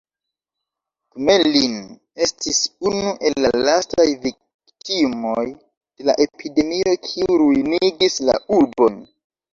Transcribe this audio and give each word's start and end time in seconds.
Gmelin 1.15 1.75
estis 2.27 2.61
unu 2.91 3.11
el 3.29 3.37
la 3.45 3.51
lastaj 3.67 4.07
viktimoj 4.25 5.45
de 5.53 6.09
la 6.11 6.17
epidemio 6.29 6.97
kiu 7.09 7.39
ruinigis 7.45 8.19
la 8.31 8.41
urbon. 8.61 8.99